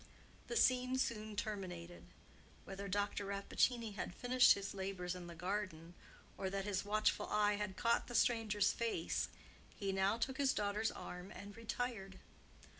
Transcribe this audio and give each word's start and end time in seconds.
The 0.47 0.55
scene 0.57 0.97
soon 0.97 1.35
terminated. 1.35 2.01
Whether 2.65 2.87
Dr. 2.87 3.27
Rappaccini 3.27 3.93
had 3.93 4.15
finished 4.15 4.53
his 4.55 4.73
labors 4.73 5.13
in 5.13 5.27
the 5.27 5.35
garden, 5.35 5.93
or 6.39 6.49
that 6.49 6.65
his 6.65 6.83
watchful 6.83 7.27
eye 7.29 7.57
had 7.57 7.77
caught 7.77 8.07
the 8.07 8.15
stranger's 8.15 8.71
face, 8.73 9.29
he 9.75 9.91
now 9.91 10.17
took 10.17 10.39
his 10.39 10.53
daughter's 10.53 10.89
arm 10.89 11.29
and 11.29 11.55
retired. 11.55 12.17